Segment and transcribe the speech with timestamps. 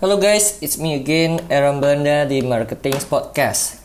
[0.00, 3.84] Halo guys, it's me again, Aaron Belanda di Marketing Podcast.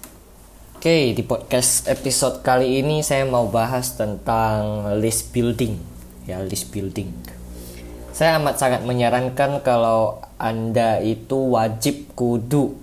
[0.79, 5.75] Oke, di podcast episode kali ini saya mau bahas tentang list building.
[6.23, 7.12] Ya, list building.
[8.15, 12.79] Saya amat sangat menyarankan kalau Anda itu wajib kudu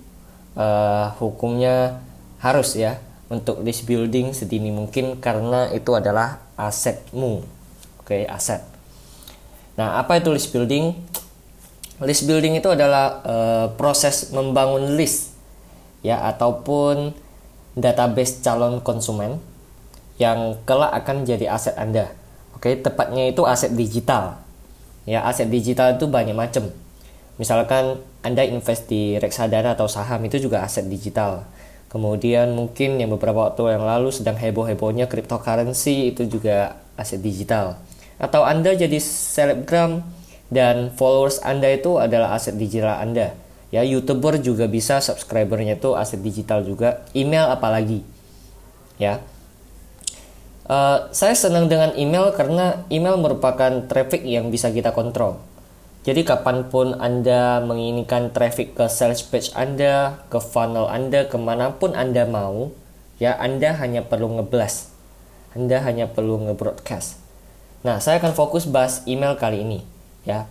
[0.53, 2.05] uh, hukumnya
[2.37, 3.01] harus ya
[3.33, 7.41] untuk list building sedini mungkin karena itu adalah asetmu.
[7.97, 8.61] Oke, aset.
[9.73, 11.12] Nah, apa itu list building?
[12.01, 15.37] List building itu adalah uh, proses membangun list
[16.01, 17.13] ya ataupun
[17.77, 19.37] database calon konsumen
[20.21, 22.13] yang kelak akan jadi aset Anda.
[22.57, 24.41] Oke, tepatnya itu aset digital.
[25.03, 26.69] Ya, aset digital itu banyak macam.
[27.41, 31.49] Misalkan Anda invest di reksadana atau saham itu juga aset digital.
[31.89, 37.77] Kemudian mungkin yang beberapa waktu yang lalu sedang heboh-hebohnya cryptocurrency itu juga aset digital.
[38.21, 40.05] Atau Anda jadi selebgram
[40.53, 43.33] dan followers Anda itu adalah aset digital Anda.
[43.73, 48.05] Ya, YouTuber juga bisa subscribernya itu aset digital juga, email apalagi.
[49.01, 49.17] Ya.
[50.69, 55.41] Uh, saya senang dengan email karena email merupakan traffic yang bisa kita kontrol.
[56.05, 61.73] Jadi kapan pun Anda menginginkan traffic ke sales page Anda, ke funnel Anda, ke mana
[61.73, 62.69] pun Anda mau,
[63.17, 64.93] ya Anda hanya perlu ngeblast.
[65.57, 67.17] Anda hanya perlu ngebroadcast.
[67.81, 69.92] Nah, saya akan fokus bahas email kali ini
[70.27, 70.49] ya.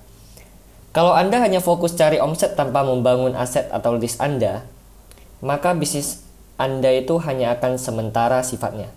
[0.92, 4.68] Kalau Anda hanya fokus cari omset tanpa membangun aset atau list Anda,
[5.40, 6.20] maka bisnis
[6.60, 8.92] Anda itu hanya akan sementara sifatnya.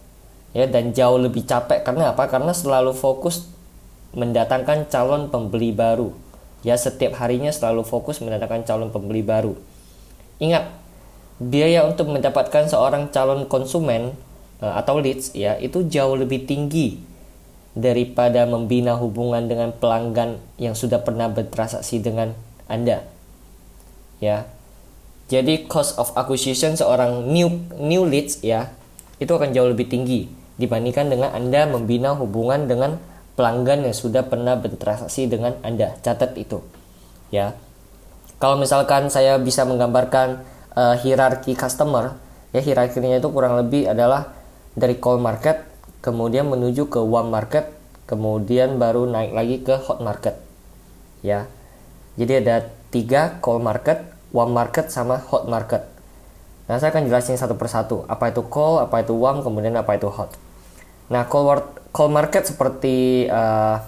[0.56, 2.32] Ya, dan jauh lebih capek karena apa?
[2.32, 3.48] Karena selalu fokus
[4.16, 6.12] mendatangkan calon pembeli baru.
[6.64, 9.56] Ya, setiap harinya selalu fokus mendatangkan calon pembeli baru.
[10.40, 10.68] Ingat,
[11.40, 14.16] biaya untuk mendapatkan seorang calon konsumen
[14.64, 17.00] eh, atau leads ya itu jauh lebih tinggi
[17.76, 22.32] daripada membina hubungan dengan pelanggan yang sudah pernah bertransaksi dengan
[22.72, 23.04] Anda.
[24.24, 24.48] Ya.
[25.28, 28.72] Jadi cost of acquisition seorang new new leads ya
[29.20, 32.96] itu akan jauh lebih tinggi dibandingkan dengan Anda membina hubungan dengan
[33.36, 36.00] pelanggan yang sudah pernah bertransaksi dengan Anda.
[36.00, 36.64] Catat itu.
[37.28, 37.60] Ya.
[38.40, 40.44] Kalau misalkan saya bisa menggambarkan
[40.76, 42.16] uh, hierarki customer,
[42.56, 44.32] ya hierarkinya itu kurang lebih adalah
[44.76, 45.75] dari call market
[46.06, 47.74] kemudian menuju ke warm market,
[48.06, 50.38] kemudian baru naik lagi ke hot market.
[51.26, 51.50] Ya.
[52.14, 55.82] Jadi ada tiga call market, warm market sama hot market.
[56.70, 58.06] Nah, saya akan jelasin satu persatu.
[58.06, 60.38] Apa itu call, apa itu warm, kemudian apa itu hot.
[61.10, 63.82] Nah, call, call market seperti uh,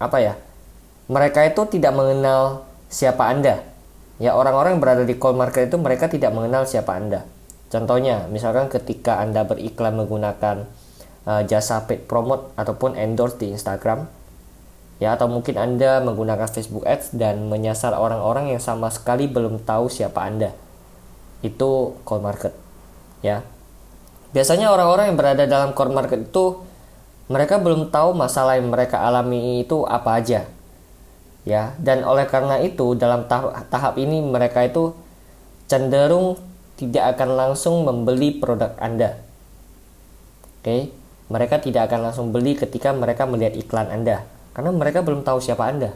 [0.00, 0.40] apa ya?
[1.12, 3.60] Mereka itu tidak mengenal siapa Anda.
[4.16, 7.28] Ya, orang-orang yang berada di call market itu mereka tidak mengenal siapa Anda.
[7.68, 10.79] Contohnya, misalkan ketika Anda beriklan menggunakan
[11.28, 14.08] uh, jasa paid promote ataupun endorse di Instagram
[15.00, 19.88] ya atau mungkin Anda menggunakan Facebook Ads dan menyasar orang-orang yang sama sekali belum tahu
[19.88, 20.52] siapa Anda.
[21.40, 22.52] Itu call market.
[23.24, 23.40] Ya.
[24.36, 26.60] Biasanya orang-orang yang berada dalam call market itu
[27.32, 30.44] mereka belum tahu masalah yang mereka alami itu apa aja.
[31.48, 34.92] Ya, dan oleh karena itu dalam tahap, tahap ini mereka itu
[35.64, 36.36] cenderung
[36.76, 39.16] tidak akan langsung membeli produk Anda.
[40.60, 40.68] Oke.
[40.68, 40.82] Okay?
[41.30, 45.70] Mereka tidak akan langsung beli ketika mereka melihat iklan Anda karena mereka belum tahu siapa
[45.70, 45.94] Anda.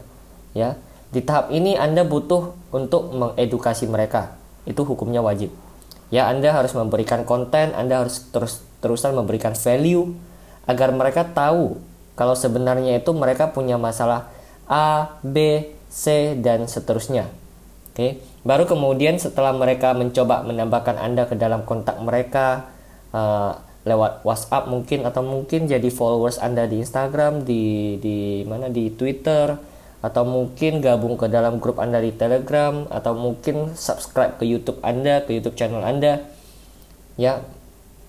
[0.55, 0.79] Ya.
[1.11, 4.35] Di tahap ini Anda butuh untuk mengedukasi mereka.
[4.63, 5.51] Itu hukumnya wajib.
[6.09, 10.15] Ya, Anda harus memberikan konten, Anda harus terus terusan memberikan value
[10.65, 11.77] agar mereka tahu
[12.15, 14.31] kalau sebenarnya itu mereka punya masalah
[14.65, 17.27] A, B, C dan seterusnya.
[17.91, 18.23] Oke.
[18.45, 22.69] Baru kemudian setelah mereka mencoba menambahkan Anda ke dalam kontak mereka,
[23.11, 28.89] uh, lewat WhatsApp mungkin atau mungkin jadi followers Anda di Instagram, di di mana di
[28.89, 29.53] Twitter
[30.01, 35.21] atau mungkin gabung ke dalam grup Anda di Telegram atau mungkin subscribe ke YouTube Anda,
[35.25, 36.25] ke YouTube channel Anda.
[37.15, 37.45] Ya.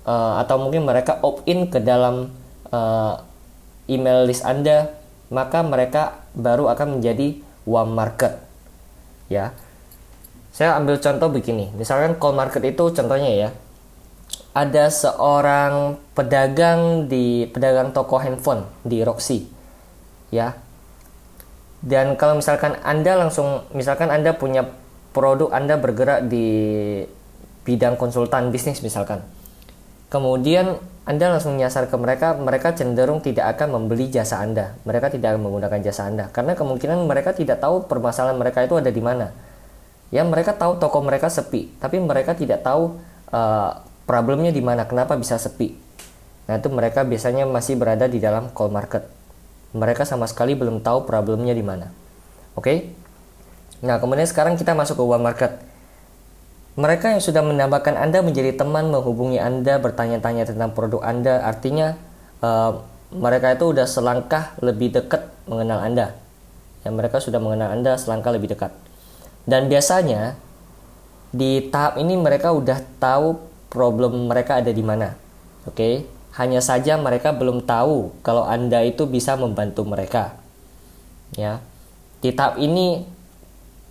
[0.06, 2.30] Uh, atau mungkin mereka opt-in ke dalam
[2.70, 3.18] uh,
[3.90, 4.94] email list Anda,
[5.34, 8.38] maka mereka baru akan menjadi warm market.
[9.28, 9.52] Ya.
[10.54, 11.68] Saya ambil contoh begini.
[11.76, 13.50] Misalkan call market itu contohnya ya
[14.56, 19.44] ada seorang pedagang di pedagang toko handphone di Roxy
[20.32, 20.56] ya.
[21.84, 24.64] Dan kalau misalkan anda langsung misalkan anda punya
[25.12, 26.48] produk anda bergerak di
[27.68, 29.20] bidang konsultan bisnis misalkan
[30.08, 34.74] kemudian anda langsung nyasar ke mereka mereka cenderung tidak akan membeli jasa anda.
[34.82, 36.32] Mereka tidak akan menggunakan jasa anda.
[36.34, 39.30] Karena kemungkinan mereka tidak tahu permasalahan mereka itu ada di mana.
[40.10, 42.98] Ya mereka tahu toko mereka sepi tapi mereka tidak tahu
[43.30, 45.74] uh, problemnya di mana, kenapa bisa sepi.
[46.46, 49.10] Nah, itu mereka biasanya masih berada di dalam call market.
[49.74, 51.90] Mereka sama sekali belum tahu problemnya di mana.
[52.54, 52.62] Oke?
[52.62, 52.78] Okay?
[53.82, 55.58] Nah, kemudian sekarang kita masuk ke uang market.
[56.78, 61.98] Mereka yang sudah menambahkan Anda menjadi teman menghubungi Anda, bertanya-tanya tentang produk Anda, artinya
[62.40, 62.80] uh,
[63.10, 66.06] mereka itu sudah selangkah lebih dekat mengenal Anda.
[66.86, 68.70] Ya, mereka sudah mengenal Anda selangkah lebih dekat.
[69.48, 70.38] Dan biasanya
[71.34, 75.14] di tahap ini mereka udah tahu problem mereka ada di mana.
[75.66, 75.94] Oke, okay?
[76.38, 80.36] hanya saja mereka belum tahu kalau Anda itu bisa membantu mereka.
[81.34, 81.64] Ya.
[82.20, 83.02] Di tahap ini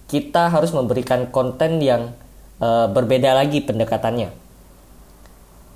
[0.06, 2.14] kita harus memberikan konten yang
[2.62, 4.30] uh, berbeda lagi pendekatannya.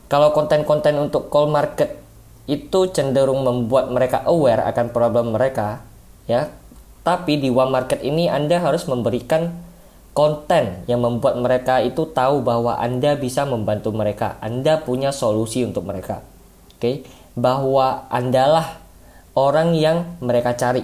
[0.10, 2.02] Kalau konten-konten untuk call market
[2.50, 5.86] itu cenderung membuat mereka aware akan problem mereka,
[6.26, 6.50] ya.
[7.06, 9.54] Tapi di one market ini Anda harus memberikan
[10.20, 14.36] konten yang membuat mereka itu tahu bahwa Anda bisa membantu mereka.
[14.44, 16.20] Anda punya solusi untuk mereka.
[16.76, 16.96] Oke, okay?
[17.40, 18.84] bahwa Andalah
[19.40, 20.84] orang yang mereka cari.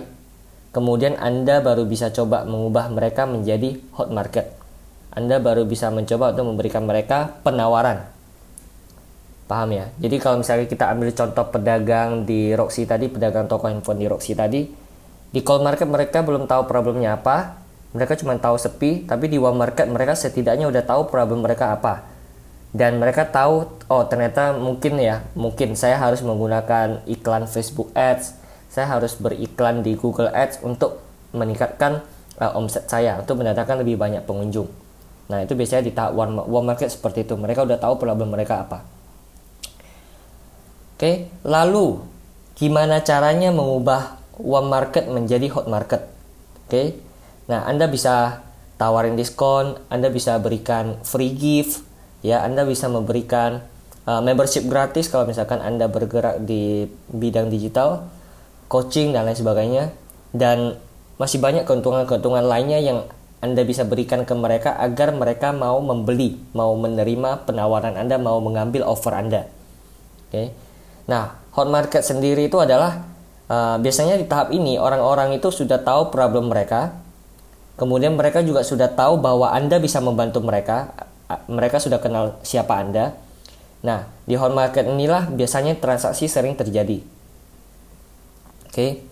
[0.71, 4.55] Kemudian Anda baru bisa coba mengubah mereka menjadi hot market.
[5.11, 8.07] Anda baru bisa mencoba untuk memberikan mereka penawaran.
[9.51, 9.91] Paham ya?
[9.99, 14.31] Jadi kalau misalnya kita ambil contoh pedagang di Roxy tadi, pedagang toko handphone di Roxy
[14.31, 14.63] tadi,
[15.27, 17.64] di call market mereka belum tahu problemnya apa,
[17.95, 22.03] mereka cuma tahu sepi tapi di warm market mereka setidaknya udah tahu problem mereka apa.
[22.75, 28.35] Dan mereka tahu oh ternyata mungkin ya mungkin saya harus menggunakan iklan Facebook Ads.
[28.67, 30.99] Saya harus beriklan di Google Ads untuk
[31.31, 32.03] meningkatkan
[32.35, 34.67] uh, omset saya untuk mendatangkan lebih banyak pengunjung.
[35.31, 37.39] Nah itu biasanya di tahap warm, warm market seperti itu.
[37.39, 38.83] Mereka udah tahu problem mereka apa.
[40.99, 42.03] Oke lalu
[42.59, 46.11] gimana caranya mengubah warm market menjadi hot market?
[46.67, 47.04] Oke
[47.45, 48.45] Nah, Anda bisa
[48.75, 51.85] tawarin diskon, Anda bisa berikan free gift,
[52.25, 53.63] ya, Anda bisa memberikan
[54.09, 58.09] uh, membership gratis kalau misalkan Anda bergerak di bidang digital,
[58.67, 59.93] coaching dan lain sebagainya.
[60.35, 60.75] Dan
[61.15, 63.07] masih banyak keuntungan-keuntungan lainnya yang
[63.39, 68.83] Anda bisa berikan ke mereka agar mereka mau membeli, mau menerima penawaran Anda, mau mengambil
[68.83, 69.47] offer Anda.
[70.27, 70.33] Oke.
[70.33, 70.47] Okay.
[71.05, 73.05] Nah, hot market sendiri itu adalah
[73.47, 77.04] uh, biasanya di tahap ini orang-orang itu sudah tahu problem mereka,
[77.75, 80.95] Kemudian mereka juga sudah tahu bahwa Anda bisa membantu mereka.
[81.51, 83.19] Mereka sudah kenal siapa Anda.
[83.83, 87.03] Nah, di home market inilah biasanya transaksi sering terjadi.
[88.71, 89.03] Oke.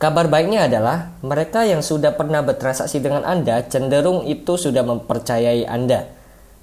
[0.00, 6.08] Kabar baiknya adalah mereka yang sudah pernah bertransaksi dengan Anda cenderung itu sudah mempercayai Anda.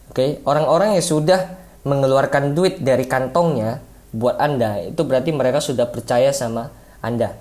[0.09, 1.39] Oke, orang-orang yang sudah
[1.85, 7.37] mengeluarkan duit dari kantongnya buat Anda itu berarti mereka sudah percaya sama Anda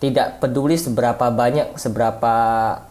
[0.00, 2.34] tidak peduli seberapa banyak, seberapa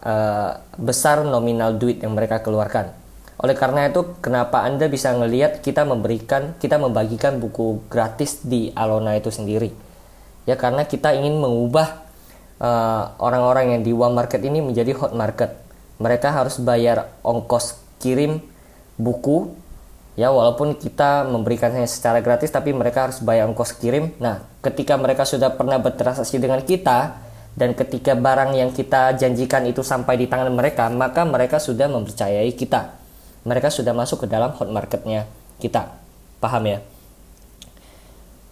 [0.06, 2.94] uh, besar nominal duit yang mereka keluarkan.
[3.42, 9.18] Oleh karena itu, kenapa Anda bisa ngelihat kita memberikan, kita membagikan buku gratis di Alona
[9.18, 9.74] itu sendiri?
[10.46, 12.04] Ya karena kita ingin mengubah
[12.60, 15.56] eh, orang-orang uh, yang di warm market ini menjadi hot market.
[16.04, 18.44] Mereka harus bayar ongkos kirim
[19.00, 19.56] buku
[20.20, 24.12] ya walaupun kita memberikannya secara gratis tapi mereka harus bayar ongkos kirim.
[24.20, 27.24] Nah ketika mereka sudah pernah bertransaksi dengan kita
[27.56, 32.52] dan ketika barang yang kita janjikan itu sampai di tangan mereka maka mereka sudah mempercayai
[32.52, 33.00] kita.
[33.48, 35.24] Mereka sudah masuk ke dalam hot marketnya
[35.64, 35.96] kita.
[36.44, 36.84] Paham ya?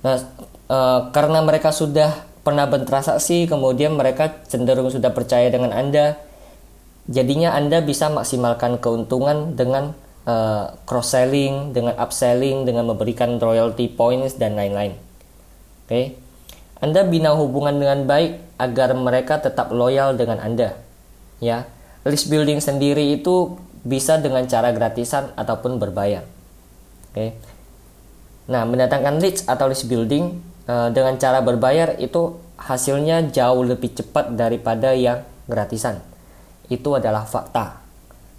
[0.07, 0.23] Nah
[0.71, 0.77] e,
[1.11, 6.15] karena mereka sudah pernah bertransaksi kemudian mereka cenderung sudah percaya dengan anda
[7.11, 9.91] jadinya anda bisa maksimalkan keuntungan dengan
[10.27, 14.93] uh, cross selling, dengan upselling, dengan memberikan royalty points dan lain-lain.
[15.88, 15.89] Oke.
[15.89, 16.05] Okay?
[16.77, 20.77] Anda bina hubungan dengan baik agar mereka tetap loyal dengan Anda.
[21.41, 21.65] Ya.
[22.05, 26.22] List building sendiri itu bisa dengan cara gratisan ataupun berbayar.
[26.22, 27.15] Oke.
[27.15, 27.29] Okay?
[28.48, 34.38] Nah, mendatangkan leads atau list building uh, dengan cara berbayar itu hasilnya jauh lebih cepat
[34.38, 36.00] daripada yang gratisan.
[36.72, 37.84] Itu adalah fakta.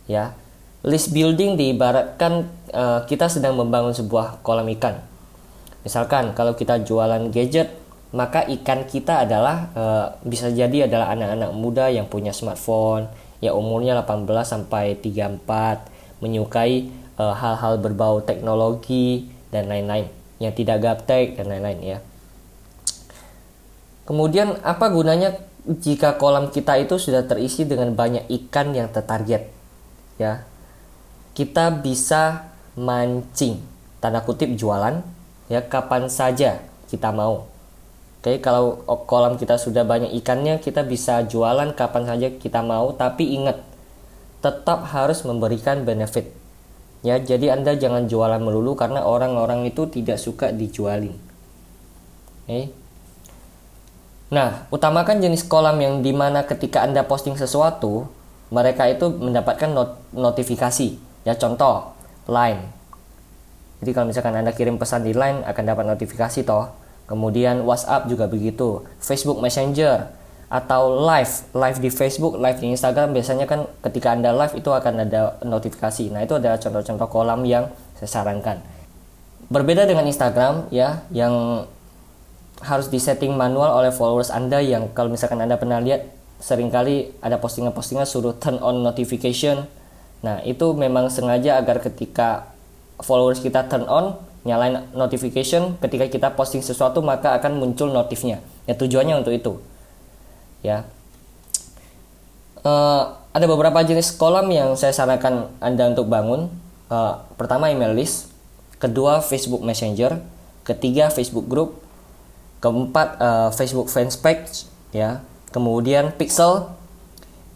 [0.09, 0.33] Ya
[0.87, 5.03] list building diibaratkan uh, kita sedang membangun sebuah kolam ikan.
[5.83, 7.75] Misalkan kalau kita jualan gadget,
[8.15, 13.11] maka ikan kita adalah uh, bisa jadi adalah anak-anak muda yang punya smartphone,
[13.43, 20.11] ya umurnya 18 sampai 34, menyukai eh, hal-hal berbau teknologi dan lain-lain,
[20.43, 21.99] yang tidak gaptek dan lain-lain ya.
[24.03, 25.37] Kemudian apa gunanya
[25.69, 29.53] jika kolam kita itu sudah terisi dengan banyak ikan yang tertarget?
[30.19, 30.49] Ya,
[31.39, 33.63] kita bisa mancing.
[34.03, 35.07] Tanda kutip jualan
[35.47, 36.59] ya kapan saja
[36.91, 37.47] kita mau.
[38.19, 42.91] Oke kalau kolam kita sudah banyak ikannya kita bisa jualan kapan saja kita mau.
[42.91, 43.63] Tapi ingat
[44.43, 46.35] tetap harus memberikan benefit.
[47.07, 51.15] Ya jadi anda jangan jualan melulu karena orang-orang itu tidak suka dijualin.
[52.51, 52.75] Oke.
[54.29, 58.13] Nah, utamakan jenis kolam yang di mana ketika Anda posting sesuatu,
[58.53, 61.08] mereka itu mendapatkan not notifikasi.
[61.29, 61.93] Ya contoh
[62.25, 62.73] Line.
[63.85, 66.73] Jadi kalau misalkan Anda kirim pesan di Line akan dapat notifikasi toh.
[67.05, 70.13] Kemudian WhatsApp juga begitu, Facebook Messenger
[70.49, 75.05] atau live, live di Facebook, live di Instagram biasanya kan ketika Anda live itu akan
[75.05, 76.09] ada notifikasi.
[76.09, 77.69] Nah, itu adalah contoh-contoh kolam yang
[78.01, 78.61] saya sarankan.
[79.53, 81.65] Berbeda dengan Instagram ya yang
[82.65, 86.09] harus disetting manual oleh followers Anda yang kalau misalkan Anda pernah lihat
[86.41, 89.69] sering kali ada postingan-postingan suruh turn on notification.
[90.23, 92.51] Nah, itu memang sengaja agar ketika
[92.99, 98.41] followers kita turn on nyalain notification ketika kita posting sesuatu maka akan muncul notifnya.
[98.65, 99.53] Ya tujuannya untuk itu.
[100.65, 100.87] Ya.
[102.63, 106.51] Uh, ada beberapa jenis kolam yang saya sarankan anda untuk bangun.
[106.89, 108.33] Uh, pertama email list
[108.81, 110.25] kedua Facebook Messenger
[110.65, 111.85] ketiga Facebook Group
[112.65, 115.21] keempat uh, Facebook Fanspage ya.
[115.53, 116.73] Kemudian Pixel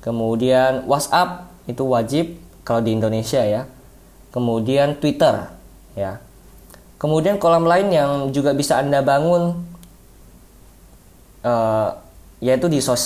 [0.05, 3.69] kemudian WhatsApp itu wajib kalau di Indonesia ya.
[4.33, 5.53] Kemudian Twitter
[5.99, 6.23] ya.
[6.97, 9.67] Kemudian kolam lain yang juga bisa Anda bangun
[11.43, 11.89] uh,
[12.39, 13.03] yaitu di sos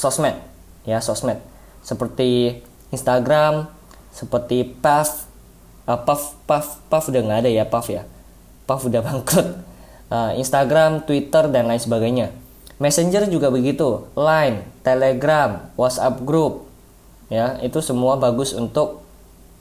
[0.00, 0.38] sosmed
[0.86, 1.42] ya sosmed.
[1.82, 2.62] Seperti
[2.94, 3.70] Instagram,
[4.14, 5.26] seperti Puff,
[5.86, 8.06] uh, Puff, Puff, Puff udah nggak ada ya Puff ya,
[8.66, 9.48] Puff udah bangkrut.
[10.10, 12.34] Uh, Instagram, Twitter dan lain sebagainya.
[12.80, 16.69] Messenger juga begitu, Line, Telegram, WhatsApp group,
[17.30, 19.06] ya itu semua bagus untuk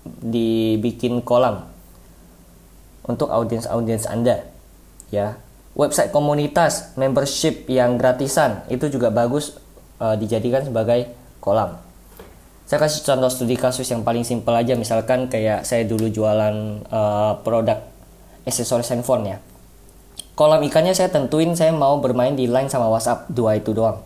[0.03, 1.69] dibikin kolam
[3.09, 4.45] untuk audiens-audiens Anda.
[5.09, 5.41] Ya.
[5.73, 9.57] Website komunitas, membership yang gratisan itu juga bagus
[9.97, 11.09] uh, dijadikan sebagai
[11.41, 11.81] kolam.
[12.69, 17.41] Saya kasih contoh studi kasus yang paling simpel aja misalkan kayak saya dulu jualan uh,
[17.41, 17.81] produk
[18.45, 19.37] aksesoris handphone ya.
[20.37, 24.05] Kolam ikannya saya tentuin saya mau bermain di line sama WhatsApp dua itu doang.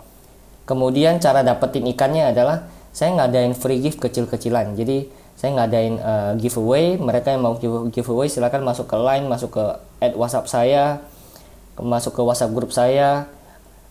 [0.63, 4.77] Kemudian cara dapetin ikannya adalah saya ngadain free gift kecil-kecilan.
[4.77, 6.95] Jadi saya ngadain uh, giveaway.
[6.95, 7.57] Mereka yang mau
[7.89, 9.65] giveaway silakan masuk ke line masuk ke
[10.00, 11.01] add WhatsApp saya
[11.79, 13.25] masuk ke WhatsApp grup saya.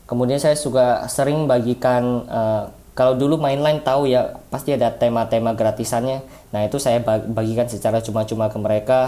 [0.07, 5.57] Kemudian saya juga sering bagikan uh, kalau dulu main line tahu ya pasti ada tema-tema
[5.57, 6.21] gratisannya.
[6.53, 7.01] Nah itu saya
[7.33, 9.01] bagikan secara cuma-cuma ke mereka.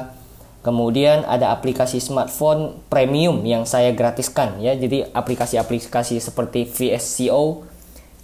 [0.65, 4.73] Kemudian ada aplikasi smartphone premium yang saya gratiskan ya.
[4.73, 7.69] Jadi aplikasi-aplikasi seperti VSCO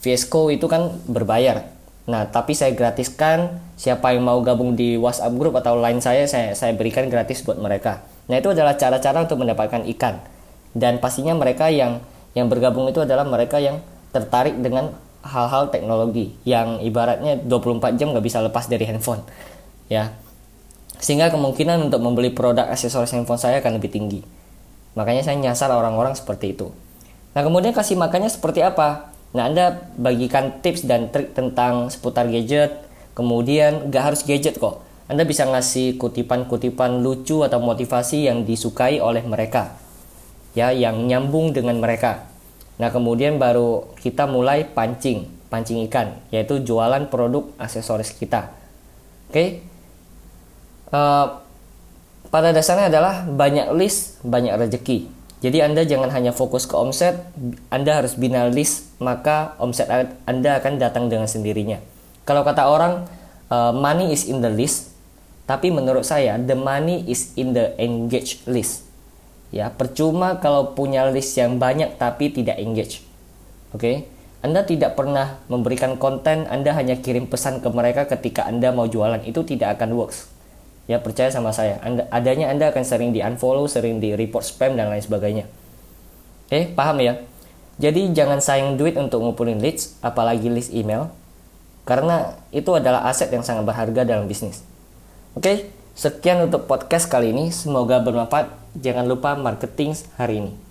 [0.00, 1.80] VSCO itu kan berbayar
[2.10, 6.58] Nah, tapi saya gratiskan siapa yang mau gabung di WhatsApp grup atau lain saya, saya
[6.58, 8.02] saya berikan gratis buat mereka.
[8.26, 10.18] Nah, itu adalah cara-cara untuk mendapatkan ikan.
[10.74, 12.02] Dan pastinya mereka yang
[12.34, 13.78] yang bergabung itu adalah mereka yang
[14.10, 14.90] tertarik dengan
[15.22, 19.22] hal-hal teknologi yang ibaratnya 24 jam nggak bisa lepas dari handphone.
[19.86, 20.10] Ya.
[20.98, 24.20] Sehingga kemungkinan untuk membeli produk aksesoris handphone saya akan lebih tinggi.
[24.98, 26.74] Makanya saya nyasar orang-orang seperti itu.
[27.38, 29.09] Nah, kemudian kasih makannya seperti apa?
[29.30, 32.82] Nah, Anda bagikan tips dan trik tentang seputar gadget,
[33.14, 34.82] kemudian gak harus gadget kok.
[35.06, 39.74] Anda bisa ngasih kutipan-kutipan lucu atau motivasi yang disukai oleh mereka.
[40.54, 42.26] Ya, yang nyambung dengan mereka.
[42.82, 48.50] Nah, kemudian baru kita mulai pancing, pancing ikan, yaitu jualan produk aksesoris kita.
[49.30, 49.34] Oke.
[49.34, 49.48] Okay?
[50.90, 51.26] Uh, eh,
[52.30, 55.19] pada dasarnya adalah banyak list, banyak rezeki.
[55.40, 57.16] Jadi Anda jangan hanya fokus ke omset,
[57.72, 59.88] Anda harus bina list, maka omset
[60.28, 61.80] Anda akan datang dengan sendirinya.
[62.28, 63.08] Kalau kata orang,
[63.48, 64.92] uh, money is in the list,
[65.48, 68.84] tapi menurut saya the money is in the engage list.
[69.48, 73.00] Ya, percuma kalau punya list yang banyak tapi tidak engage.
[73.72, 73.80] Oke?
[73.80, 73.96] Okay?
[74.44, 79.24] Anda tidak pernah memberikan konten, Anda hanya kirim pesan ke mereka ketika Anda mau jualan,
[79.24, 80.39] itu tidak akan works
[80.90, 81.78] ya percaya sama saya.
[81.86, 85.46] Anda, adanya anda akan sering di unfollow sering di report spam dan lain sebagainya.
[86.50, 87.22] Eh paham ya?
[87.78, 91.14] Jadi jangan sayang duit untuk ngumpulin leads apalagi list email
[91.86, 94.66] karena itu adalah aset yang sangat berharga dalam bisnis.
[95.38, 97.54] Oke sekian untuk podcast kali ini.
[97.54, 98.50] Semoga bermanfaat.
[98.74, 100.69] Jangan lupa marketing hari ini